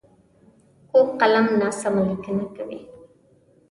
کوږ 0.89 1.07
قلم 1.19 1.47
ناسمه 1.59 2.01
لیکنه 2.09 2.45
کوي 2.55 2.79